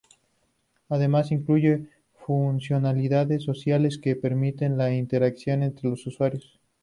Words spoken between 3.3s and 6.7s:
sociales que permiten la interacción entre los usuarios.